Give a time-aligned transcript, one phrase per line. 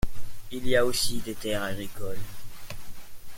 [0.51, 2.17] Il y a aussi des terres agricoles.